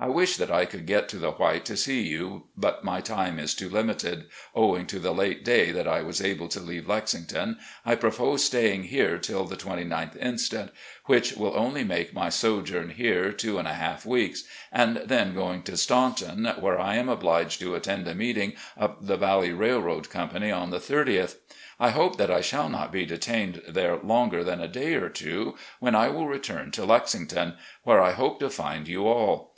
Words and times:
I 0.00 0.08
wish 0.08 0.38
that 0.38 0.50
I 0.50 0.64
could 0.64 0.86
get 0.86 1.06
to 1.10 1.18
the 1.18 1.32
White 1.32 1.66
to 1.66 1.76
see 1.76 2.00
you, 2.00 2.44
but 2.56 2.82
my 2.82 3.02
time 3.02 3.38
is 3.38 3.52
too 3.54 3.68
limited, 3.68 4.24
owing 4.54 4.86
to 4.86 4.98
the 4.98 5.12
late 5.12 5.44
day 5.44 5.70
that 5.70 5.86
I 5.86 6.00
was 6.00 6.22
able 6.22 6.48
to 6.48 6.60
leave 6.60 6.88
Lexington. 6.88 7.58
I 7.84 7.94
propose 7.94 8.42
staying 8.42 8.84
here 8.84 9.18
till 9.18 9.44
the 9.44 9.54
29th 9.54 10.16
inst., 10.16 10.54
which 11.04 11.34
will 11.34 11.52
only 11.54 11.84
make 11.84 12.14
my 12.14 12.30
sojourn 12.30 12.88
here 12.88 13.32
two 13.32 13.58
and 13.58 13.68
a 13.68 13.74
half 13.74 14.06
weeks, 14.06 14.44
and 14.72 14.96
then 15.04 15.34
going 15.34 15.62
to 15.64 15.76
Staunton, 15.76 16.46
where 16.58 16.80
I 16.80 16.94
am 16.94 17.10
obliged 17.10 17.60
to 17.60 17.74
attend 17.74 18.08
a 18.08 18.14
meeting 18.14 18.54
of 18.78 19.06
the 19.06 19.18
Valley 19.18 19.52
Railroad 19.52 20.08
Company 20.08 20.50
on 20.50 20.70
the 20.70 20.80
30th. 20.80 21.34
I 21.78 21.90
hope 21.90 22.16
that 22.16 22.30
I 22.30 22.40
shall 22.40 22.70
not 22.70 22.90
be 22.90 23.04
detained 23.04 23.60
there 23.68 23.98
longer 23.98 24.42
than 24.42 24.62
a 24.62 24.68
day 24.68 24.94
or 24.94 25.10
two, 25.10 25.58
when 25.80 25.94
I 25.94 26.08
will 26.08 26.26
return 26.28 26.70
to 26.70 26.86
Lexington, 26.86 27.58
where 27.82 28.00
I 28.00 28.12
hope 28.12 28.40
to 28.40 28.48
find 28.48 28.88
you 28.88 29.06
all. 29.06 29.52